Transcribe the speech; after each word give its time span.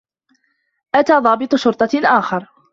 أتى 0.95 1.13
ضابط 1.13 1.55
شرطة 1.55 1.89
آخر. 2.03 2.47